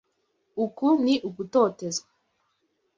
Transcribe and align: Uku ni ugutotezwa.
Uku 0.63 0.87
ni 1.03 1.13
ugutotezwa. 1.27 2.07